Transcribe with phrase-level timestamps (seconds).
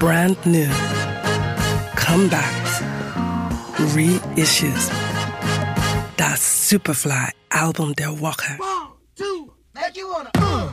[0.00, 0.66] brand new,
[1.94, 2.80] comebacks,
[3.94, 4.88] reissues.
[6.16, 8.58] That Superfly Album der Woche.
[8.58, 10.30] One, two, make you wanna.
[10.36, 10.72] Uh.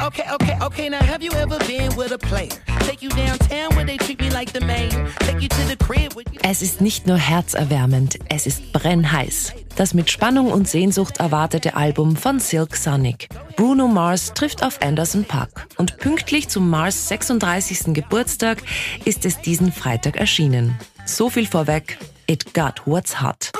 [0.00, 0.88] Okay, okay, okay.
[0.88, 2.48] Now, have you ever been with a player?
[2.80, 5.08] Take you downtown where they treat me like the mayor.
[5.20, 6.26] Take you to the crib with.
[6.42, 9.52] Es ist nicht nur herzerwärmend, es ist brennheiß.
[9.76, 13.28] Das mit Spannung und Sehnsucht erwartete Album von Silk Sonic.
[13.56, 17.94] Bruno Mars trifft auf Anderson Park und pünktlich zum Mars 36.
[17.94, 18.62] Geburtstag
[19.04, 20.76] ist es diesen Freitag erschienen.
[21.06, 23.52] So viel vorweg, it got what's hot.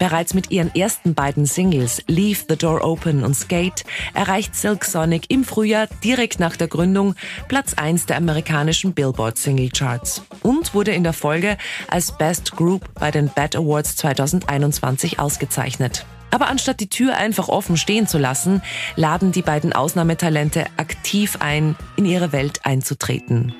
[0.00, 3.84] Bereits mit ihren ersten beiden Singles Leave the Door Open und Skate
[4.14, 7.14] erreicht Silk Sonic im Frühjahr direkt nach der Gründung
[7.48, 12.88] Platz 1 der amerikanischen Billboard Single Charts und wurde in der Folge als Best Group
[12.94, 16.06] bei den Bad Awards 2021 ausgezeichnet.
[16.30, 18.62] Aber anstatt die Tür einfach offen stehen zu lassen,
[18.96, 23.54] laden die beiden Ausnahmetalente aktiv ein, in ihre Welt einzutreten.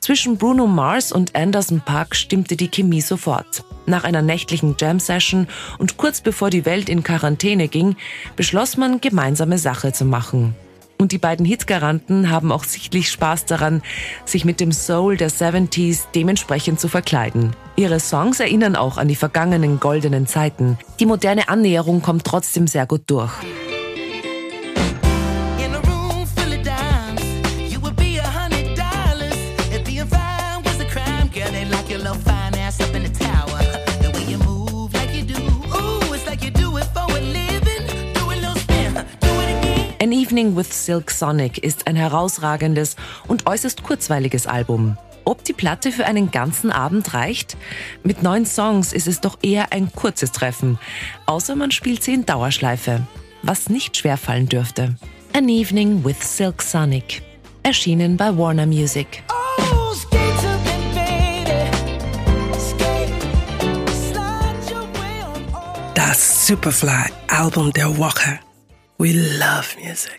[0.00, 3.62] Zwischen Bruno Mars und Anderson Park stimmte die Chemie sofort.
[3.84, 7.96] Nach einer nächtlichen Jam-Session und kurz bevor die Welt in Quarantäne ging,
[8.36, 10.54] beschloss man, gemeinsame Sache zu machen.
[10.98, 13.82] Und die beiden Hitgaranten haben auch sichtlich Spaß daran,
[14.24, 17.54] sich mit dem Soul der 70s dementsprechend zu verkleiden.
[17.76, 20.78] Ihre Songs erinnern auch an die vergangenen goldenen Zeiten.
[21.00, 23.32] Die moderne Annäherung kommt trotzdem sehr gut durch.
[40.02, 42.96] An Evening with Silk Sonic ist ein herausragendes
[43.28, 44.96] und äußerst kurzweiliges Album.
[45.26, 47.58] Ob die Platte für einen ganzen Abend reicht?
[48.02, 50.78] Mit neun Songs ist es doch eher ein kurzes Treffen,
[51.26, 53.06] außer man spielt sie in Dauerschleife,
[53.42, 54.96] was nicht schwerfallen dürfte.
[55.34, 57.20] An Evening with Silk Sonic,
[57.62, 59.22] erschienen bei Warner Music.
[59.28, 59.34] Oh.
[65.94, 68.40] Das Superfly Album der Woche.
[69.00, 70.18] We love music.